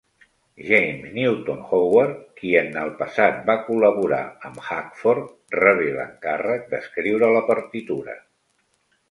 [0.67, 5.29] James Newton Howard, qui en el passat va col·laborar amb Hackford,
[5.61, 8.19] rebé l'encàrrec d'escriure la partitura.